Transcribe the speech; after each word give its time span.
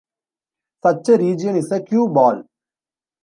Such 0.83 1.09
a 1.09 1.17
region 1.17 1.57
is 1.57 1.71
a 1.71 1.83
Q-ball. 1.83 2.45